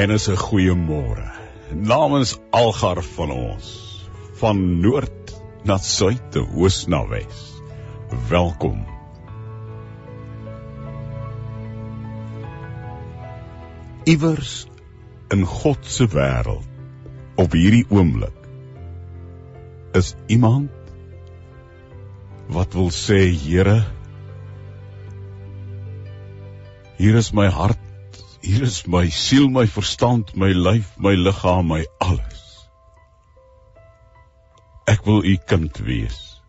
[0.00, 1.26] En is 'n goeie môre.
[1.74, 3.66] Namens algar van ons
[4.40, 5.32] van noord
[5.64, 7.40] na suid te oos na wes.
[8.28, 8.86] Welkom.
[14.04, 14.66] Iewers
[15.28, 16.64] in God se wêreld
[17.36, 18.48] op hierdie oomblik
[19.92, 20.70] is iemand
[22.48, 23.84] wat wil sê Here
[26.96, 27.89] hier is my hart
[28.40, 32.46] Hier is my siel, my verstand, my lyf, my liggaam, my alles.
[34.88, 36.40] Ek wil u kind wees,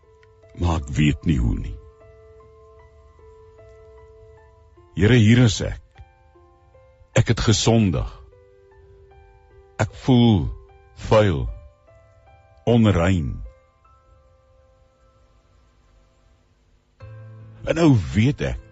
[0.56, 1.76] maar ek weet nie hoe nie.
[4.96, 5.84] Here, hier is ek.
[7.20, 8.08] Ek het gesondig.
[9.84, 10.48] Ek voel
[11.10, 11.44] vuil,
[12.72, 13.36] onrein.
[17.68, 18.71] En nou weet ek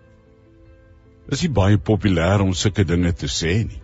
[1.29, 3.81] Dis nie baie populêr om sulke dinge te sê nie.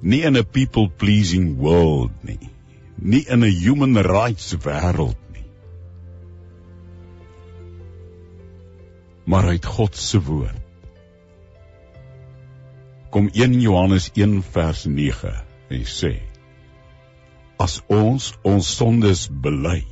[0.00, 2.48] Nie in 'n people pleasing world nie.
[2.96, 5.44] Nie in 'n human rights wêreld nie.
[9.26, 10.56] Maar uit God se woord.
[13.10, 15.34] Kom 1 Johannes 1 vers 9
[15.68, 16.14] en sê:
[17.58, 19.84] As ons ons sondes bely,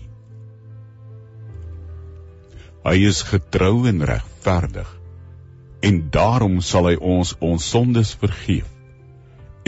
[2.85, 4.98] hy is getrou en regverdig
[5.81, 8.69] en daarom sal hy ons ons sondes vergeef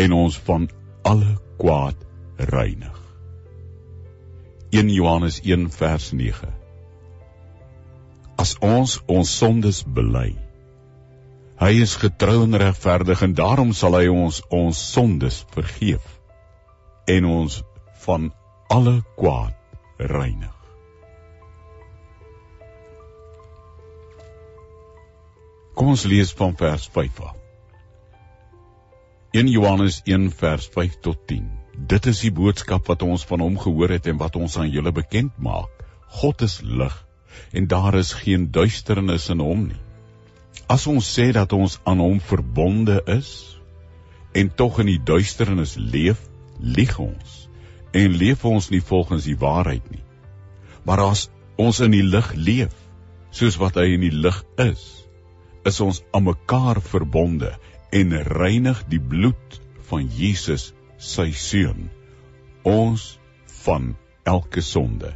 [0.01, 0.67] en ons van
[1.07, 1.97] alle kwaad
[2.51, 2.97] reinig.
[4.71, 6.53] 1 Johannes 1 vers 9.
[8.41, 10.31] As ons ons sondes bely,
[11.61, 16.07] hy is getrou en regverdig en daarom sal hy ons ons sondes vergeef
[17.11, 17.61] en ons
[18.07, 18.31] van
[18.71, 20.60] alle kwaad reinig.
[25.81, 27.37] Kom ons lees van vers 5 af.
[29.33, 31.47] 1 Johannes 1 vers 5 tot 10.
[31.89, 34.93] Dit is die boodskap wat ons van hom gehoor het en wat ons aan julle
[34.93, 35.73] bekend maak.
[36.21, 36.99] God is lig
[37.57, 39.81] en daar is geen duisternis in hom nie.
[40.69, 43.33] As ons sê dat ons aan hom verbonde is
[44.37, 46.29] en tog in die duisternis leef,
[46.61, 47.49] lieg ons
[47.97, 50.05] en leef ons nie volgens die waarheid nie.
[50.85, 52.77] Maar as ons in die lig leef,
[53.33, 55.00] soos wat hy in die lig is,
[55.69, 57.53] is ons aan mekaar verbonde
[57.93, 59.59] en reinig die bloed
[59.91, 61.89] van Jesus sy seun
[62.67, 63.19] ons
[63.65, 63.95] van
[64.29, 65.13] elke sonde.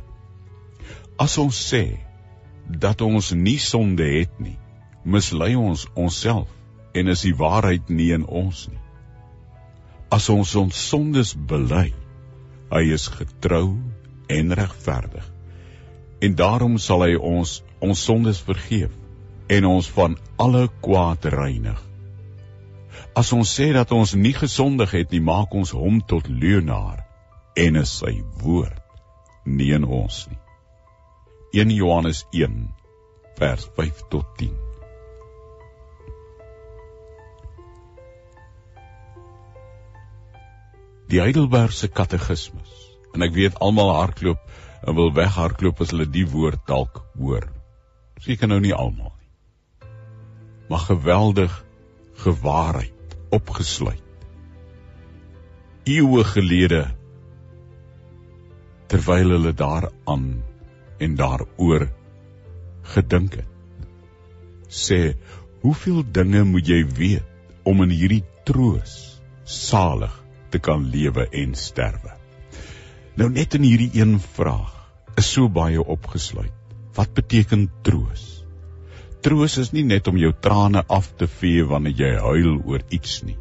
[1.20, 1.84] As ons sê
[2.66, 4.56] dat ons nie sonde het nie,
[5.04, 6.48] mislei ons onsself
[6.94, 8.80] en is die waarheid nie in ons nie.
[10.14, 11.90] As ons ons sondes bely,
[12.70, 13.76] hy is getrou
[14.30, 15.26] en regverdig.
[16.24, 18.92] En daarom sal hy ons ons sondes vergeef
[19.46, 21.80] en ons van alle kwaad reinig.
[23.14, 27.04] As ons sê dat ons nie gesondig het nie, maak ons hom tot leienaar
[27.56, 28.80] en is sy woord
[29.44, 30.40] nie in ons nie.
[31.60, 32.56] 1 Johannes 1
[33.38, 34.54] vers 5 tot 10.
[41.12, 42.80] Die Heidelbergse Katekismus.
[43.14, 44.40] En ek weet almal hardloop
[44.82, 47.46] en wil weghardloop as hulle die woord dalk hoor.
[48.24, 49.13] Seker nou nie almal
[50.68, 51.64] maar geweldig
[52.24, 54.02] gewaarheid opgesluit.
[55.84, 56.84] Eeue gelede
[58.86, 60.42] terwyl hulle daaraan
[60.98, 61.88] en daaroor
[62.94, 63.50] gedink het.
[64.68, 65.14] Sê,
[65.60, 70.14] hoeveel dinge moet jy weet om in hierdie troos salig
[70.50, 72.14] te kan lewe en sterwe?
[73.18, 74.72] Nou net in hierdie een vraag
[75.20, 76.52] is so baie opgesluit.
[76.94, 78.43] Wat beteken troos?
[79.24, 83.22] Troos is nie net om jou trane af te vee wanneer jy huil oor iets
[83.24, 83.38] nie.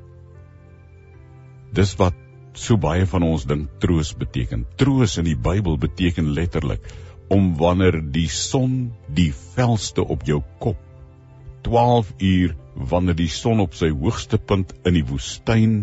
[1.75, 2.15] Dis wat
[2.55, 4.63] so baie van ons dink troos beteken.
[4.79, 6.87] Troos in die Bybel beteken letterlik
[7.33, 10.79] om wanneer die son die velste op jou kop
[11.67, 12.55] 12 uur
[12.91, 15.77] wanneer die son op sy hoogste punt in die woestyn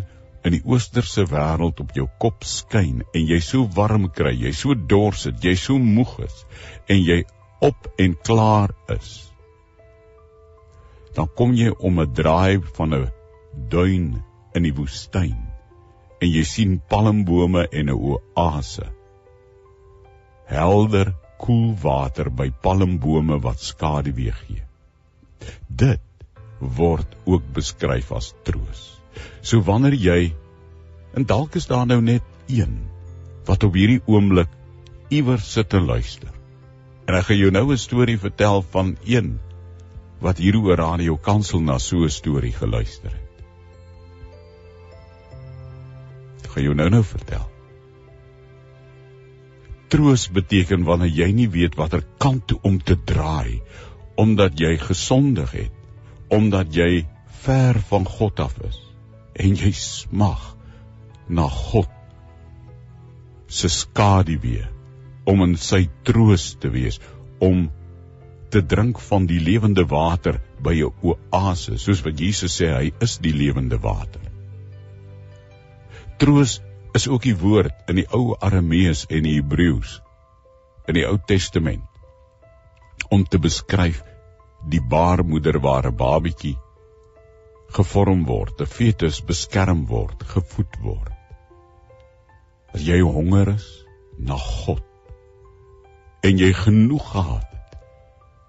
[0.45, 4.75] in die oosterse wêreld op jou kop skyn en jy so warm kry, jy so
[4.75, 6.45] dors het, jy so moeg is
[6.89, 7.25] en jy
[7.65, 9.30] op en klaar is
[11.15, 13.11] dan kom jy om 'n draai van 'n
[13.69, 14.23] duin
[14.55, 15.39] in die woestyn
[16.21, 18.87] en jy sien palmbome en 'n oase.
[20.47, 24.63] Helder, koel water by palmbome wat skaduwee gee.
[25.69, 26.01] Dit
[26.61, 29.01] word ook beskryf as troos.
[29.43, 30.35] So wanneer jy
[31.17, 32.77] en dalk is daar nou net een
[33.49, 34.51] wat op hierdie oomblik
[35.09, 36.31] iewers sit en luister.
[37.09, 39.41] En ek gaan jou nou 'n storie vertel van een
[40.21, 43.45] wat hier oor radio kansel na so 'n storie geluister het.
[46.51, 47.47] Gaan jou nou-nou vertel.
[49.89, 53.63] Troos beteken wanneer jy nie weet watter kant toe om te draai
[54.15, 55.73] omdat jy gesondig het,
[56.29, 57.07] omdat jy
[57.43, 58.79] ver van God af is
[59.35, 60.57] en jy smag
[61.29, 61.89] na God
[63.49, 64.67] se skaduwee
[65.31, 67.01] om in sy troos te wees
[67.41, 67.71] om
[68.51, 73.19] te drink van die lewende water by 'n oase soos wat Jesus sê hy is
[73.19, 74.21] die lewende water.
[76.19, 76.61] Troos
[76.95, 80.01] is ook die woord in die ou Aramees en die Hebreëus
[80.89, 81.87] in die Ou Testament
[83.11, 84.03] om te beskryf
[84.69, 86.57] die baarmoeder waar 'n babatjie
[87.77, 91.13] gevorm word, 'n fetus beskerm word, gevoed word.
[92.75, 93.69] As jy honger is
[94.19, 94.83] na God
[96.23, 97.50] en jy genoeg gehad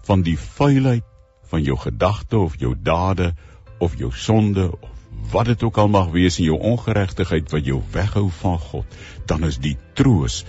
[0.07, 1.05] van die vuilheid
[1.51, 3.33] van jou gedagte of jou dade
[3.79, 4.89] of jou sonde of
[5.31, 9.43] wat dit ook al mag wees in jou ongeregtigheid wat jou weghou van God, dan
[9.47, 10.41] is die troos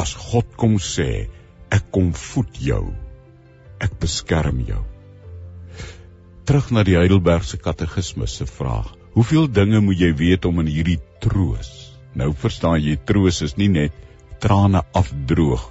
[0.00, 1.28] as God kom sê,
[1.72, 2.84] ek kom voed jou.
[3.82, 4.82] Ek beskerm jou.
[6.44, 11.00] Terug na die Heidelbergse Katekismus se vraag: Hoeveel dinge moet jy weet om in hierdie
[11.24, 11.72] troos?
[12.14, 13.96] Nou verstaan jy troos is nie net
[14.40, 15.70] trane afdroog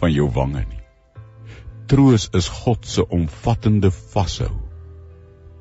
[0.00, 0.83] van jou wange nie.
[1.86, 4.54] Troos is God se omvattende vashou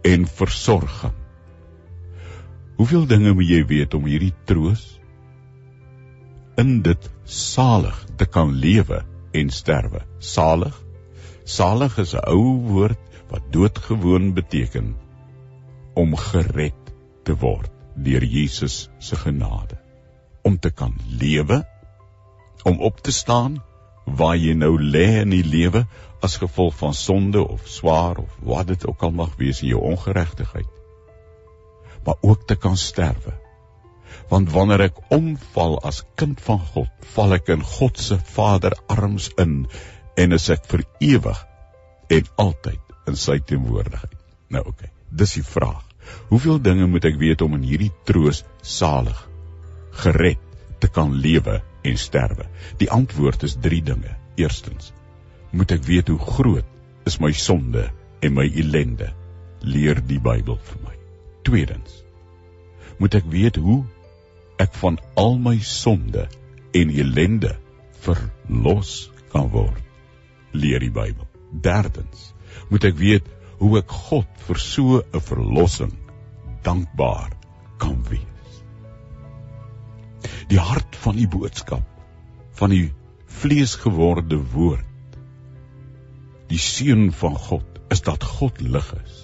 [0.03, 1.19] en versorging
[2.83, 4.81] Hoeveel dinge moet jy weet om hierdie troos
[6.61, 9.01] in dit salig te kan lewe
[9.39, 10.01] en sterwe?
[10.19, 10.73] Salig?
[11.45, 12.99] Salig is 'n ou woord
[13.29, 14.95] wat doodgewoon beteken
[16.03, 16.91] om gered
[17.23, 19.77] te word deur Jesus se genade.
[20.43, 21.63] Om te kan lewe,
[22.65, 23.61] om op te staan
[24.05, 25.85] waar jy nou lê in die lewe
[26.23, 29.83] as gevolg van sonde of swaar of wat dit ook al mag wees in jou
[29.94, 30.71] ongeregtigheid
[32.05, 33.33] maar ook te kan sterwe.
[34.27, 39.29] Want wanneer ek omval as kind van God, val ek in God se Vader arms
[39.41, 39.63] in
[40.19, 41.39] en is ek vir ewig
[42.13, 44.19] en altyd in sy teenwoordigheid.
[44.53, 45.83] Nou oké, okay, dis die vraag.
[46.29, 49.19] Hoeveel dinge moet ek weet om in hierdie troos salig
[50.03, 50.41] gered
[50.81, 52.47] te kan lewe en sterwe?
[52.81, 54.15] Die antwoord is 3 dinge.
[54.35, 54.94] Eerstens,
[55.51, 56.65] moet ek weet hoe groot
[57.09, 57.89] is my sonde
[58.24, 59.12] en my ellende?
[59.62, 60.95] Leer die Bybel vir my.
[61.44, 62.03] Tweedens
[63.01, 63.81] moet ek weet hoe
[64.62, 66.27] ek van al my sonde
[66.77, 67.56] en ellende
[68.06, 68.94] verlos
[69.33, 69.79] kan word.
[70.53, 71.25] Leer die Bybel.
[71.51, 72.31] Derdens
[72.69, 73.27] moet ek weet
[73.59, 75.95] hoe ek God vir so 'n verlossing
[76.63, 77.33] dankbaar
[77.77, 78.32] kan wees.
[80.51, 81.83] Die hart van die boodskap
[82.53, 82.93] van die
[83.41, 84.89] vleesgeworde woord
[86.51, 89.21] die seun van God is dat God lig is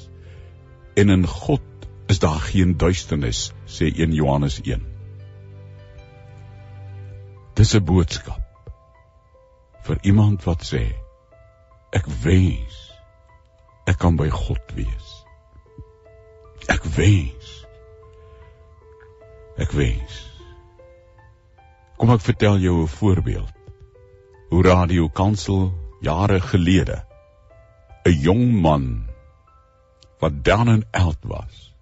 [1.00, 1.62] en in God
[2.10, 4.81] is daar geen duisternis, sê 1 Johannes 1.
[7.54, 8.42] Dis 'n boodskap
[9.86, 10.81] vir iemand wat sê
[11.94, 12.80] ek wens
[13.86, 15.10] ek kan by God wees.
[16.68, 17.54] Ek wens
[19.57, 20.29] ek wens
[22.00, 23.56] Kom ek vertel jou 'n voorbeeld.
[24.50, 27.04] Hoe Radio Kansel jare gelede
[28.06, 28.86] 'n jong man
[30.19, 31.74] wat down and out was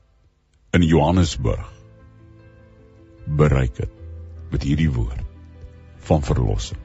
[0.73, 1.69] in Johannesburg
[3.25, 3.93] bereik het
[4.49, 5.21] met hierdie woord
[6.09, 6.81] van verlossing.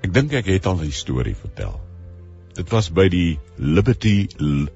[0.00, 1.80] Ek dink ek het al 'n storie vertel.
[2.54, 4.28] Dit was by die Liberty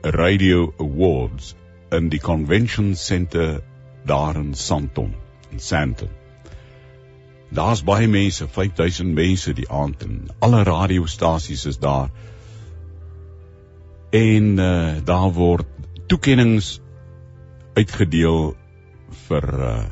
[0.02, 1.54] Radio Awards
[1.90, 3.62] in die Convention Center
[4.04, 5.14] daar in Sandton,
[5.50, 6.10] in Sandton.
[7.50, 12.10] Daar's baie mense, 5000 mense die aand en alle radiostasies is daar
[14.10, 15.66] en uh, daar word
[16.10, 16.62] toekenninge
[17.76, 18.54] uitgedeel
[19.28, 19.84] vir uh,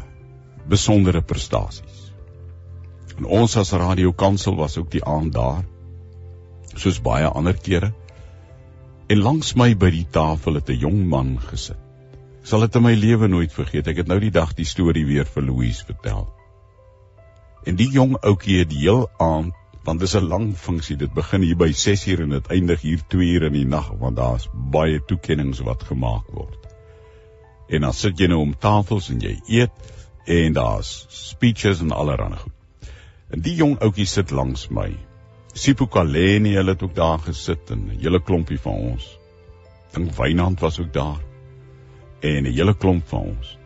[0.68, 2.10] besondere prestasies.
[3.18, 5.62] En ons as Radio Kansel was ook die aand daar
[6.74, 7.92] soos baie ander kere.
[9.06, 11.83] En langs my by die tafel het 'n jong man gesit.
[12.44, 13.86] Sal dit in my lewe nooit vergeet.
[13.88, 16.26] Ek het nou die dag die storie weer vir Louise vertel.
[17.64, 20.96] En die jong ouetjie het die heel aand want dis 'n lang funksie.
[20.96, 24.48] Dit begin hier by 6uur en dit eindig hier 2uur in die nag want daar's
[24.52, 26.68] baie toekenninge wat gemaak word.
[27.68, 29.92] En dan sit jy nou om tafels en jy eet
[30.26, 32.90] en daar's speeches en allerlei goed.
[33.30, 34.96] En die jong ouetjie sit langs my.
[35.54, 39.18] Sipho Kaleni, hulle het ook daar gesit en 'n hele klompie van ons.
[39.92, 41.33] Dink Wynand was ook daar.
[42.24, 43.58] En 'n hele klomp van ons.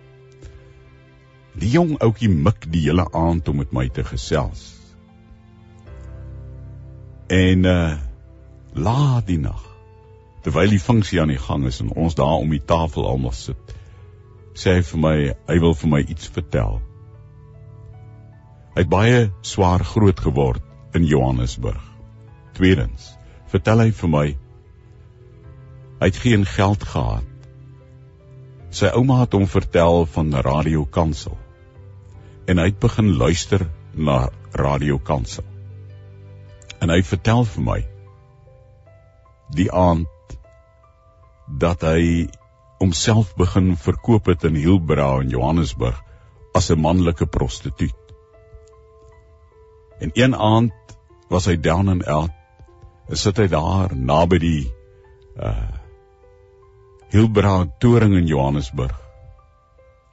[1.59, 4.67] Die jong ouetjie mik die hele aand om met my te gesels.
[7.29, 7.97] En uh
[8.79, 9.65] laat die nag
[10.45, 13.73] terwyl die funksie aan die gang is en ons daar om die tafel almal sit,
[14.55, 15.17] sê hy vir my
[15.51, 16.79] hy wil vir my iets vertel.
[18.75, 20.63] Hy het baie swaar groot geword
[20.95, 21.83] in Johannesburg.
[22.55, 23.11] Tweedens,
[23.51, 24.27] vertel hy vir my
[25.99, 27.38] hy het geen geld gehad.
[28.69, 31.37] Sy ouma het hom vertel van Radio Kansel.
[32.49, 35.45] En hy het begin luister na Radio Kansel.
[36.81, 37.79] En hy vertel vir my
[39.57, 40.37] die aand
[41.49, 42.29] dat hy
[42.79, 45.97] homself begin verkoop het in Hilbrow in Johannesburg
[46.55, 47.97] as 'n manlike prostituut.
[49.99, 50.73] En een aand
[51.29, 52.31] was hy down and out.
[53.09, 54.73] En sit hy daar naby die
[55.41, 55.78] uh
[57.09, 58.97] Hilbrow toring in Johannesburg.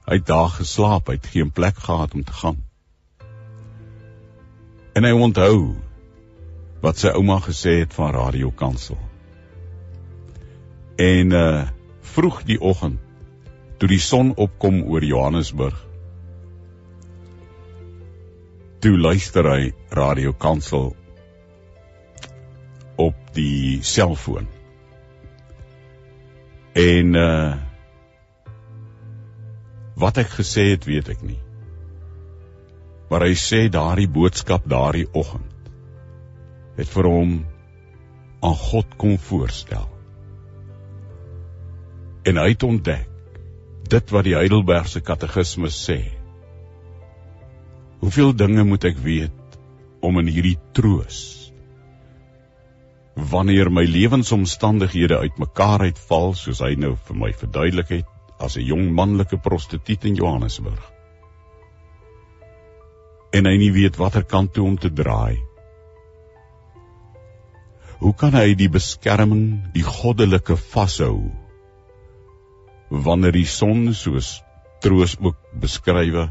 [0.06, 2.62] Hy het daar geslaap, hy het geen plek gehad om te gaan.
[4.96, 5.76] En hy onthou
[6.86, 9.00] wat sy ouma gesê het van Radio Kansel.
[10.96, 11.66] En uh
[12.16, 13.02] vroeg die oggend
[13.82, 15.76] toe die son opkom oor Johannesburg.
[18.80, 20.94] Toe luister hy Radio Kansel
[22.96, 24.55] op die selfoon.
[26.76, 27.56] En uh
[29.96, 31.40] wat ek gesê het, weet ek nie.
[33.08, 35.70] Maar hy sê daardie boodskap daardie oggend
[36.76, 37.36] het vir hom
[38.44, 39.88] aan God kom voorstel
[42.26, 43.08] en hy het ontdek
[43.86, 46.00] dit wat die Heidelbergse katekismus sê.
[48.02, 49.60] Hoeveel dinge moet ek weet
[50.06, 51.45] om in hierdie troos
[53.16, 58.10] wanneer my lewensomstandighede uitmekaar uitval soos hy nou vir my verduidelik het
[58.44, 60.92] as 'n jong manlike prostituut in Johannesburg.
[63.32, 65.40] En hy nie weet watter kant toe om te draai.
[68.00, 71.32] Hoe kan hy die beskerming, die goddelike vashou
[72.90, 74.42] wanneer die son soos
[74.82, 76.30] troos ook beskrywe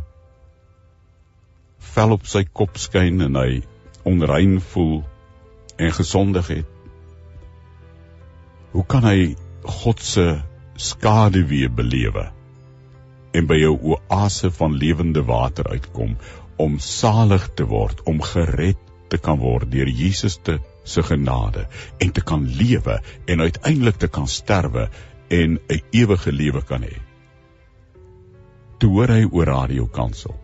[1.94, 3.62] vel op sy kop skyn en hy
[4.04, 5.02] onrein voel
[5.78, 6.73] en gesondig het
[8.74, 10.26] hoe kan hy God se
[10.76, 12.28] skade weer belewe
[13.34, 16.16] en by jou oase van lewende water uitkom
[16.62, 18.78] om salig te word om gered
[19.10, 21.66] te kan word deur Jesus te se genade
[22.02, 22.98] en te kan lewe
[23.30, 24.88] en uiteindelik te kan sterwe
[25.30, 26.96] en 'n ewige lewe kan hê.
[28.78, 30.34] Toe hoor hy oor Radio Kansel.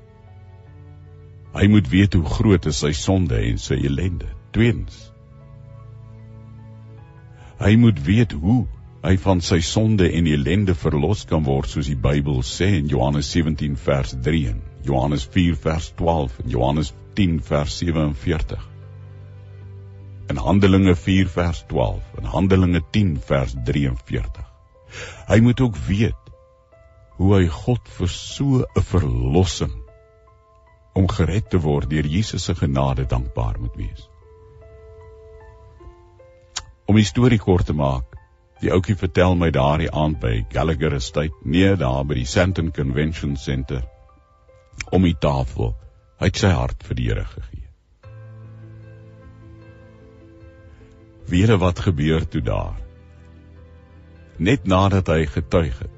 [1.55, 4.27] Hy moet weet hoe groot is sy sonde en sy ellende.
[4.51, 5.10] Tweens.
[7.61, 8.63] Hy moet weet hoe
[9.05, 13.29] hy van sy sonde en ellende verlos kan word soos die Bybel sê in Johannes
[13.35, 18.63] 17 vers 3 en Johannes 4 vers 12 en Johannes 10 vers 47.
[20.33, 24.47] In Handelinge 4 vers 12 en Handelinge 10 vers 43.
[25.29, 26.33] Hy moet ook weet
[27.19, 29.77] hoe hy God vir so 'n verlossing
[30.97, 34.10] om gered te word deur Jesus se genade dankbaar moet wees.
[36.91, 38.17] Om die storie kort te maak,
[38.61, 43.37] die ouetjie vertel my daardie aand by Gallagher Estate, nee, daar by die Sandton Convention
[43.39, 43.85] Center,
[44.91, 45.77] om die tafel,
[46.19, 47.67] hy het sy hart vir die Here gegee.
[51.31, 52.81] Weet wat gebeur toe daar?
[54.41, 55.97] net nadat hy getuig het.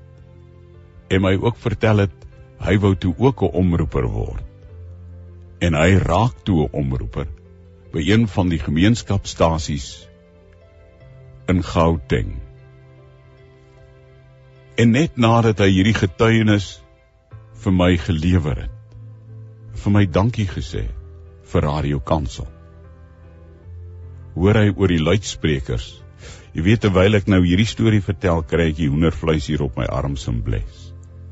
[1.14, 2.25] En my ook vertel het
[2.62, 4.42] hy wou toe ook 'n omroeper word.
[5.61, 7.28] En hy raak toe 'n omroeper
[7.92, 10.08] by een van die gemeenskapstasies
[11.49, 12.37] in Gauteng.
[14.78, 16.76] En net nadat hy hierdie getuienis
[17.62, 18.78] vir my gelewer het,
[19.82, 20.87] vir my dankie gesê
[21.52, 22.49] vir Radio Kansel.
[24.34, 25.90] Hoor hy oor die luidsprekers
[26.52, 29.87] Jy weet terwyl ek nou hierdie storie vertel, kry ek die hoendervleis hier op my
[29.88, 30.90] arms en bles.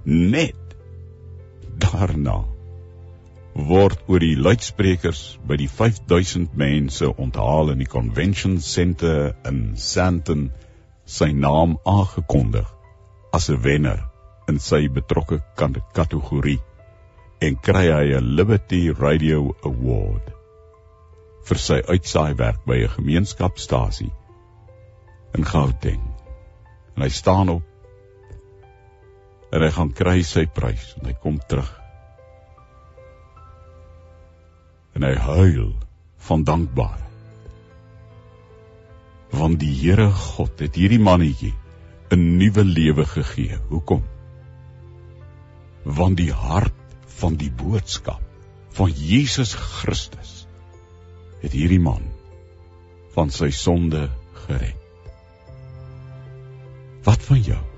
[0.09, 0.57] Net
[1.83, 2.39] daarna
[3.55, 10.51] word oor die luidsprekers by die 5000 mense onthaal in die convention center in Sandton
[11.05, 12.69] sy naam aangekondig
[13.33, 14.05] as 'n wenner
[14.49, 15.41] in sy betrokke
[15.95, 16.61] kategorie
[17.41, 20.31] en kry hy 'n Liberty Radio Award
[21.49, 24.13] vir sy uitsaai werk by 'n gemeenskapstasie
[25.35, 26.03] in Gauteng.
[26.97, 27.63] En hy staan op
[29.53, 31.80] en hy gaan kry sy prys en hy kom terug.
[35.01, 35.71] En hy huil
[36.29, 37.55] van dankbaarheid.
[39.33, 41.55] Want die Here God het hierdie mannetjie
[42.13, 43.57] 'n nuwe lewe gegee.
[43.71, 44.03] Hoekom?
[45.85, 46.77] Want die hart
[47.17, 48.21] van die boodskap
[48.77, 50.47] van Jesus Christus
[51.41, 52.05] het hierdie man
[53.17, 54.11] van sy sonde
[54.45, 54.77] gered.
[57.09, 57.70] Wat van jou?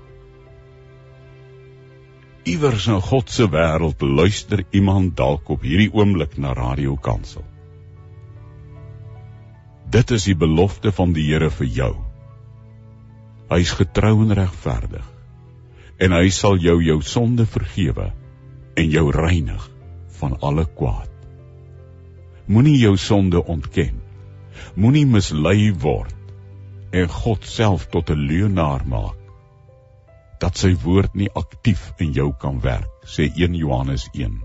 [2.43, 7.45] Iewers in God se wêreld luister iemand dalk op hierdie oomblik na Radio Kansel.
[9.87, 11.93] Dit is die belofte van die Here vir jou.
[13.47, 15.07] Hy's getrou en regverdig
[16.03, 18.09] en hy sal jou jou sonde vergewe
[18.75, 19.69] en jou reinig
[20.19, 21.11] van alle kwaad.
[22.51, 24.01] Moenie jou sonde ontken.
[24.75, 29.22] Moenie mislei word en God self tot 'n leienaar maak
[30.43, 34.41] dat sy woord nie aktief in jou kan werk, sê 1 Johannes 1.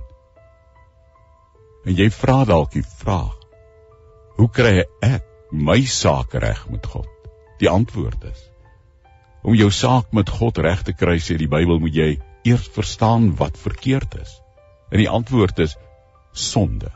[1.89, 3.35] En jy vra dalk die vraag:
[4.39, 7.09] Hoe kry ek my saak reg met God?
[7.59, 8.45] Die antwoord is:
[9.43, 12.11] Om jou saak met God reg te kry, sê die Bybel, moet jy
[12.47, 14.39] eers verstaan wat verkeerd is.
[14.93, 15.75] En die antwoord is
[16.33, 16.93] sonde.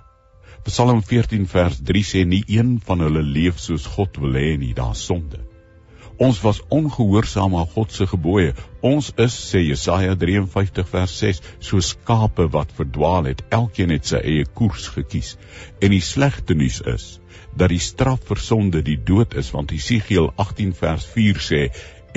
[0.63, 4.75] Psalm 14 vers 3 sê nie een van hulle leef soos God wil hê nie,
[4.79, 5.43] daar's sonde.
[6.21, 8.53] Ons was ongehoorsaam aan God se gebooie.
[8.85, 13.41] Ons is, sê Jesaja 53 vers 6, so skape wat verdwaal het.
[13.49, 15.37] Elkeen het sy eie koers gekies.
[15.81, 17.07] En die slegte nuus is
[17.57, 21.63] dat die straf vir sonde die dood is, want Jesegiel 18 vers 4 sê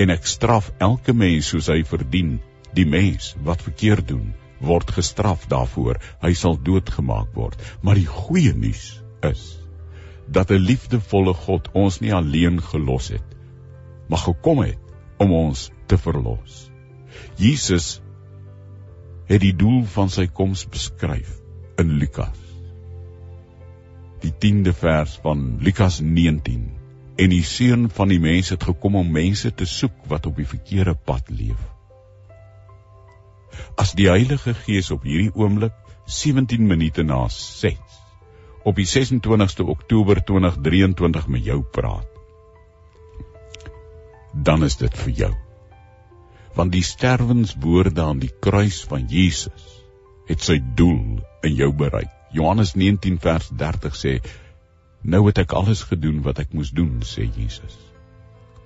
[0.00, 2.36] en ek straf elke mens soos hy verdien.
[2.76, 6.02] Die mens wat verkeerd doen, word gestraf daarvoor.
[6.20, 7.56] Hy sal doodgemaak word.
[7.80, 9.56] Maar die goeie nuus is
[10.28, 13.35] dat 'n liefdevolle God ons nie alleen gelos het
[14.08, 14.78] maar gekom het
[15.22, 16.66] om ons te verlos.
[17.40, 18.00] Jesus
[19.26, 21.38] het die doel van sy koms beskryf
[21.80, 22.42] in Lukas.
[24.22, 26.66] Die 10de vers van Lukas 19.
[27.16, 30.48] En die seun van die mens het gekom om mense te soek wat op die
[30.48, 31.60] verkeerde pad leef.
[33.80, 35.74] As die Heilige Gees op hierdie oomblik
[36.06, 38.02] 17 minute na 6
[38.66, 42.15] op die 26ste Oktober 2023 met jou praat
[44.42, 45.32] dan is dit vir jou.
[46.56, 49.72] Want die sterwenswoorde aan die kruis van Jesus
[50.28, 52.12] het sy doel in jou bereik.
[52.34, 54.14] Johannes 19 vers 30 sê:
[55.02, 57.76] Nou het ek alles gedoen wat ek moes doen, sê Jesus.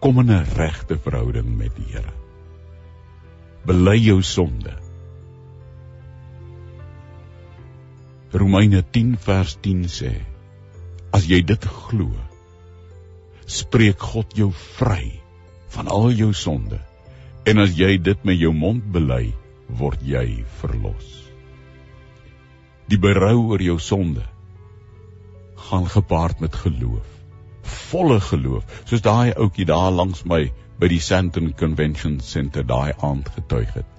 [0.01, 2.15] Kom in 'n regte verhouding met die Here.
[3.67, 4.73] Bely jou sonde.
[8.33, 10.15] Romeine 10 vers 10 sê:
[11.13, 12.11] As jy dit glo,
[13.47, 15.20] spreek God jou vry
[15.75, 16.81] van al jou sonde.
[17.47, 19.33] En as jy dit met jou mond bely,
[19.79, 21.09] word jy verlos.
[22.91, 24.27] Die berou oor jou sonde
[25.71, 27.07] gaan gepaard met geloof.
[27.91, 30.49] Volle geloof, soos daai ouetjie daar langs my
[30.81, 33.97] by die Sandton Convention Center daai aand getuig het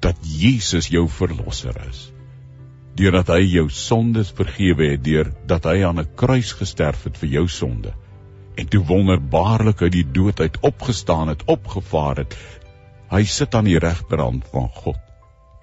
[0.00, 2.06] dat Jesus jou verlosser is.
[2.96, 7.48] Deurdat hy jou sondes vergewe het, deurdat hy aan 'n kruis gesterf het vir jou
[7.48, 7.92] sonde
[8.60, 12.36] en toe wonderbaarlik uit die dood uit opgestaan het, opgevaar het.
[13.10, 14.98] Hy sit aan die regterhand van God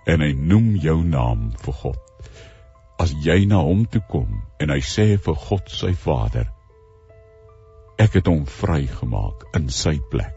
[0.07, 2.31] en hy noem jou naam vir God.
[2.97, 6.47] As jy na hom toe kom en hy sê vir God sy Vader,
[8.01, 10.33] ek het hom vrygemaak in sy plek.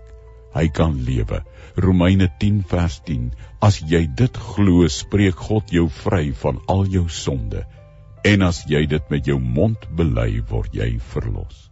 [0.50, 1.40] Hy kan lewe.
[1.78, 3.30] Romeine 10 vers 10.
[3.62, 7.62] As jy dit glo, spreek God jou vry van al jou sonde.
[8.26, 11.69] En as jy dit met jou mond bely, word jy verlos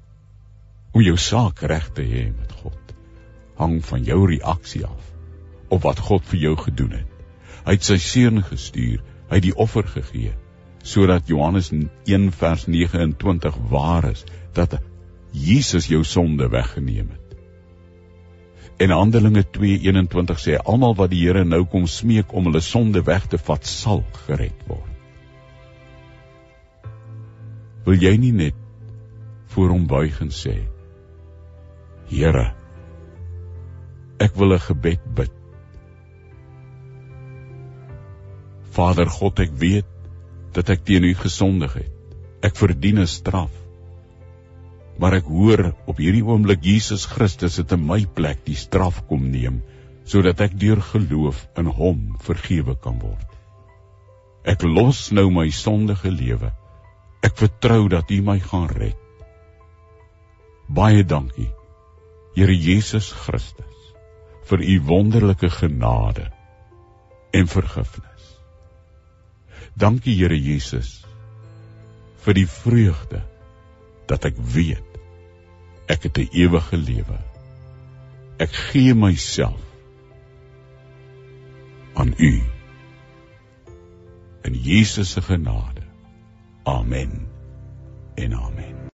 [0.98, 2.94] om jou saak reg te hê met God
[3.58, 5.12] hang van jou reaksie af
[5.70, 7.10] op wat God vir jou gedoen het.
[7.66, 10.32] Hy het sy seun gestuur, hy het die offer gegee
[10.82, 14.24] sodat Johannes 1 vers 29 waar is
[14.56, 14.74] dat
[15.30, 17.36] Jesus jou sonde weggeneem het.
[18.82, 23.26] En Handelinge 2:21 sê almal wat die Here nou kom smeek om hulle sonde weg
[23.26, 24.96] te vat, sal gered word.
[27.86, 28.58] Wil jy nie net
[29.54, 30.56] voor hom buig en sê
[32.08, 32.54] Here,
[34.16, 35.32] ek wil 'n gebed bid.
[38.72, 39.88] Vader God, ek weet
[40.56, 41.92] dat ek teen U gesondig het.
[42.40, 43.52] Ek verdien 'n straf.
[44.98, 49.28] Maar ek hoor op hierdie oomblik Jesus Christus het in my plek die straf kom
[49.30, 49.60] neem
[50.08, 53.28] sodat ek deur geloof in Hom vergewe kan word.
[54.48, 56.54] Ek los nou my sondige lewe.
[57.20, 58.96] Ek vertrou dat U my gaan red.
[60.68, 61.57] Baie dankie
[62.38, 63.78] Here Jesus Christus
[64.46, 66.28] vir u wonderlike genade
[67.34, 68.28] en vergifnis.
[69.74, 71.00] Dankie Here Jesus
[72.22, 73.24] vir die vreugde
[74.06, 75.00] dat ek weet
[75.90, 77.18] ek het 'n ewige lewe.
[78.38, 79.64] Ek gee myself
[81.98, 82.34] aan u
[84.46, 85.82] in Jesus se genade.
[86.64, 87.26] Amen.
[88.14, 88.78] En amen.